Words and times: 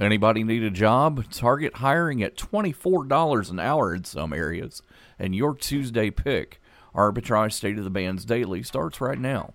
Anybody 0.00 0.44
need 0.44 0.62
a 0.62 0.70
job? 0.70 1.28
Target 1.28 1.78
hiring 1.78 2.22
at 2.22 2.36
$24 2.36 3.50
an 3.50 3.58
hour 3.58 3.92
in 3.92 4.04
some 4.04 4.32
areas. 4.32 4.80
And 5.18 5.34
your 5.34 5.56
Tuesday 5.56 6.08
pick, 6.08 6.60
Arbitrage 6.94 7.52
State 7.52 7.78
of 7.78 7.84
the 7.84 7.90
Bands 7.90 8.24
Daily, 8.24 8.62
starts 8.62 9.00
right 9.00 9.18
now. 9.18 9.54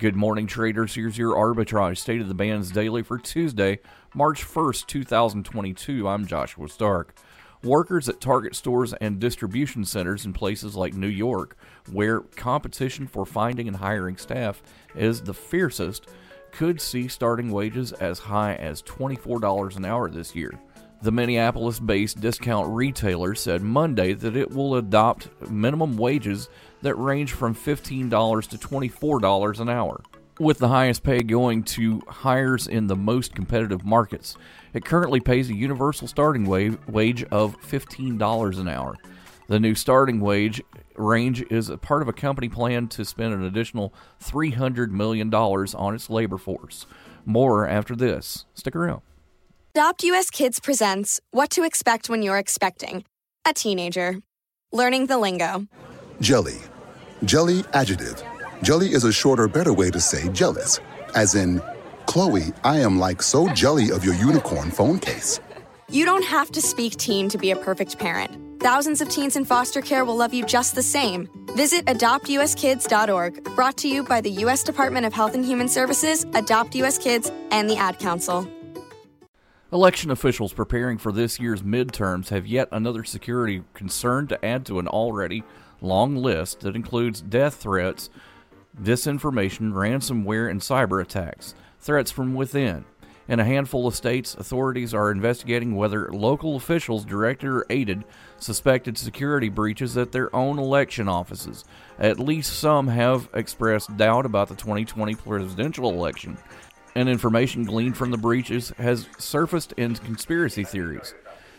Good 0.00 0.16
morning, 0.16 0.48
traders. 0.48 0.96
Here's 0.96 1.16
your 1.16 1.36
Arbitrage 1.36 1.98
State 1.98 2.20
of 2.20 2.26
the 2.26 2.34
Bands 2.34 2.72
Daily 2.72 3.04
for 3.04 3.18
Tuesday, 3.18 3.78
March 4.14 4.44
1st, 4.44 4.88
2022. 4.88 6.08
I'm 6.08 6.26
Joshua 6.26 6.68
Stark. 6.68 7.14
Workers 7.62 8.08
at 8.08 8.20
Target 8.20 8.56
stores 8.56 8.94
and 8.94 9.20
distribution 9.20 9.84
centers 9.84 10.24
in 10.24 10.32
places 10.32 10.74
like 10.74 10.94
New 10.94 11.06
York, 11.06 11.56
where 11.92 12.20
competition 12.20 13.06
for 13.06 13.24
finding 13.24 13.68
and 13.68 13.76
hiring 13.76 14.16
staff 14.16 14.60
is 14.96 15.22
the 15.22 15.34
fiercest, 15.34 16.08
could 16.52 16.80
see 16.80 17.08
starting 17.08 17.50
wages 17.50 17.92
as 17.92 18.18
high 18.18 18.54
as 18.54 18.82
$24 18.82 19.76
an 19.76 19.84
hour 19.84 20.10
this 20.10 20.34
year. 20.34 20.52
The 21.00 21.12
Minneapolis 21.12 21.78
based 21.78 22.20
discount 22.20 22.68
retailer 22.70 23.34
said 23.36 23.62
Monday 23.62 24.14
that 24.14 24.36
it 24.36 24.50
will 24.50 24.74
adopt 24.74 25.28
minimum 25.48 25.96
wages 25.96 26.48
that 26.82 26.96
range 26.96 27.32
from 27.32 27.54
$15 27.54 28.48
to 28.48 28.58
$24 28.58 29.60
an 29.60 29.68
hour, 29.68 30.02
with 30.40 30.58
the 30.58 30.68
highest 30.68 31.04
pay 31.04 31.20
going 31.20 31.62
to 31.62 32.02
hires 32.08 32.66
in 32.66 32.88
the 32.88 32.96
most 32.96 33.34
competitive 33.34 33.84
markets. 33.84 34.36
It 34.72 34.84
currently 34.84 35.20
pays 35.20 35.50
a 35.50 35.54
universal 35.54 36.08
starting 36.08 36.44
wage 36.46 37.24
of 37.24 37.60
$15 37.60 38.58
an 38.58 38.68
hour. 38.68 38.96
The 39.48 39.58
new 39.58 39.74
starting 39.74 40.20
wage 40.20 40.62
range 40.94 41.42
is 41.50 41.70
a 41.70 41.78
part 41.78 42.02
of 42.02 42.08
a 42.08 42.12
company 42.12 42.50
plan 42.50 42.86
to 42.88 43.04
spend 43.04 43.32
an 43.32 43.42
additional 43.42 43.94
$300 44.22 44.90
million 44.90 45.32
on 45.32 45.94
its 45.94 46.10
labor 46.10 46.36
force. 46.36 46.84
More 47.24 47.66
after 47.66 47.96
this. 47.96 48.44
Stick 48.52 48.76
around. 48.76 49.00
Adopt 49.74 50.04
US 50.04 50.28
Kids 50.28 50.60
presents 50.60 51.20
What 51.30 51.48
to 51.50 51.62
Expect 51.62 52.10
When 52.10 52.22
You're 52.22 52.36
Expecting 52.36 53.04
a 53.46 53.54
Teenager. 53.54 54.20
Learning 54.70 55.06
the 55.06 55.16
lingo. 55.16 55.66
Jelly. 56.20 56.58
Jelly 57.24 57.64
adjective. 57.72 58.22
Jelly 58.62 58.88
is 58.92 59.04
a 59.04 59.12
shorter, 59.12 59.48
better 59.48 59.72
way 59.72 59.90
to 59.90 60.00
say 60.00 60.28
jealous. 60.30 60.78
As 61.14 61.34
in, 61.34 61.62
Chloe, 62.04 62.52
I 62.64 62.80
am 62.80 62.98
like 62.98 63.22
so 63.22 63.48
jelly 63.54 63.92
of 63.92 64.04
your 64.04 64.14
unicorn 64.14 64.70
phone 64.70 64.98
case. 64.98 65.40
You 65.88 66.04
don't 66.04 66.24
have 66.24 66.52
to 66.52 66.60
speak 66.60 66.96
teen 66.96 67.30
to 67.30 67.38
be 67.38 67.50
a 67.50 67.56
perfect 67.56 67.98
parent. 67.98 68.47
Thousands 68.60 69.00
of 69.00 69.08
teens 69.08 69.36
in 69.36 69.44
foster 69.44 69.80
care 69.80 70.04
will 70.04 70.16
love 70.16 70.34
you 70.34 70.44
just 70.44 70.74
the 70.74 70.82
same. 70.82 71.28
Visit 71.54 71.84
adoptuskids.org, 71.86 73.44
brought 73.54 73.76
to 73.78 73.88
you 73.88 74.02
by 74.02 74.20
the 74.20 74.30
U.S. 74.30 74.64
Department 74.64 75.06
of 75.06 75.12
Health 75.12 75.34
and 75.34 75.44
Human 75.44 75.68
Services, 75.68 76.26
Adopt 76.34 76.74
U.S. 76.74 76.98
Kids, 76.98 77.30
and 77.52 77.70
the 77.70 77.76
Ad 77.76 78.00
Council. 78.00 78.48
Election 79.72 80.10
officials 80.10 80.52
preparing 80.52 80.98
for 80.98 81.12
this 81.12 81.38
year's 81.38 81.62
midterms 81.62 82.30
have 82.30 82.48
yet 82.48 82.68
another 82.72 83.04
security 83.04 83.62
concern 83.74 84.26
to 84.26 84.44
add 84.44 84.66
to 84.66 84.80
an 84.80 84.88
already 84.88 85.44
long 85.80 86.16
list 86.16 86.60
that 86.60 86.74
includes 86.74 87.20
death 87.20 87.54
threats, 87.54 88.10
disinformation, 88.82 89.72
ransomware, 89.72 90.50
and 90.50 90.60
cyber 90.60 91.00
attacks, 91.00 91.54
threats 91.78 92.10
from 92.10 92.34
within. 92.34 92.84
In 93.28 93.40
a 93.40 93.44
handful 93.44 93.86
of 93.86 93.94
states, 93.94 94.34
authorities 94.34 94.94
are 94.94 95.10
investigating 95.10 95.76
whether 95.76 96.10
local 96.10 96.56
officials 96.56 97.04
directed 97.04 97.48
or 97.48 97.66
aided 97.68 98.04
suspected 98.38 98.96
security 98.96 99.50
breaches 99.50 99.98
at 99.98 100.12
their 100.12 100.34
own 100.34 100.58
election 100.58 101.08
offices. 101.08 101.64
At 101.98 102.18
least 102.18 102.58
some 102.58 102.88
have 102.88 103.28
expressed 103.34 103.94
doubt 103.98 104.24
about 104.24 104.48
the 104.48 104.54
2020 104.54 105.14
presidential 105.16 105.90
election, 105.90 106.38
and 106.94 107.06
information 107.06 107.64
gleaned 107.64 107.98
from 107.98 108.10
the 108.10 108.16
breaches 108.16 108.70
has 108.78 109.06
surfaced 109.18 109.72
in 109.72 109.94
conspiracy 109.96 110.64
theories. 110.64 111.14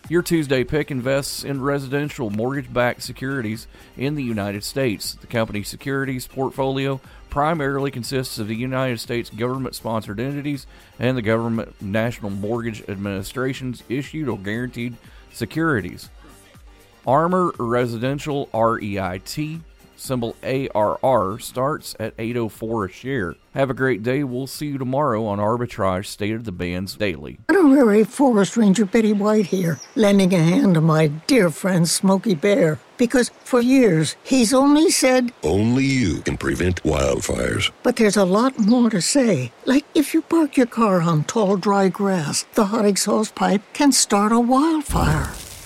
Your 0.08 0.24
Tuesday 0.24 0.64
pick 0.64 0.90
invests 0.90 1.44
in 1.44 1.62
residential 1.62 2.30
mortgage 2.30 2.74
backed 2.74 3.04
securities 3.04 3.68
in 3.96 4.16
the 4.16 4.24
United 4.24 4.64
States. 4.64 5.14
The 5.14 5.28
company's 5.28 5.68
securities 5.68 6.26
portfolio 6.26 7.00
primarily 7.30 7.92
consists 7.92 8.40
of 8.40 8.48
the 8.48 8.56
United 8.56 9.00
States 9.00 9.30
government 9.30 9.76
sponsored 9.76 10.20
entities 10.20 10.66
and 10.98 11.16
the 11.16 11.22
government 11.22 11.80
national 11.80 12.32
mortgage 12.32 12.82
administrations 12.90 13.84
issued 13.88 14.28
or 14.28 14.40
guaranteed 14.40 14.96
securities. 15.32 16.10
Armor 17.06 17.52
Residential 17.60 18.50
REIT 18.54 19.60
symbol 20.00 20.36
ARR 20.44 21.40
starts 21.40 21.96
at 22.00 22.14
804 22.18 22.86
a 22.86 22.90
share. 22.90 23.36
Have 23.54 23.70
a 23.70 23.74
great 23.74 24.04
day. 24.04 24.24
We'll 24.24 24.48
see 24.48 24.68
you 24.68 24.78
tomorrow 24.78 25.26
on 25.26 25.40
Arbitrage 25.40 26.06
State 26.06 26.36
of 26.36 26.46
the 26.46 26.52
Bands 26.52 26.96
Daily. 26.96 27.40
Honorary 27.50 28.04
Forest 28.04 28.58
Ranger 28.58 28.86
Betty 28.86 29.14
White 29.14 29.48
here, 29.48 29.80
lending 29.96 30.34
a 30.34 30.38
hand 30.38 30.76
to 30.76 30.82
my 30.82 31.08
dear 31.08 31.50
friend 31.50 31.88
Smokey 31.88 32.36
Bear. 32.36 32.80
Because 32.98 33.30
for 33.44 33.62
years, 33.62 34.16
he's 34.24 34.54
only 34.54 34.92
said, 34.92 35.32
Only 35.44 35.86
you 35.86 36.22
can 36.22 36.38
prevent 36.38 36.84
wildfires. 36.84 37.72
But 37.82 37.96
there's 37.96 38.18
a 38.18 38.26
lot 38.26 38.60
more 38.60 38.90
to 38.90 39.02
say. 39.02 39.52
Like 39.66 39.86
if 39.96 40.14
you 40.14 40.22
park 40.22 40.58
your 40.58 40.68
car 40.68 41.02
on 41.02 41.24
tall, 41.24 41.58
dry 41.58 41.88
grass, 41.88 42.46
the 42.54 42.66
hot 42.66 42.86
exhaust 42.86 43.36
pipe 43.36 43.62
can 43.74 43.92
start 43.92 44.32
a 44.32 44.40
wildfire. 44.40 45.34